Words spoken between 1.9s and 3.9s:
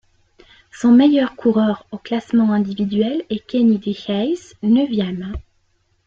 au classement individuel est Keny